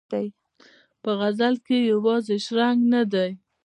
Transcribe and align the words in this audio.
په 1.01 1.09
غزل 1.19 1.55
کې 1.65 1.77
یې 1.81 1.87
یوازې 1.93 2.35
شرنګ 2.45 2.79
نه 2.93 3.01
دی. 3.13 3.29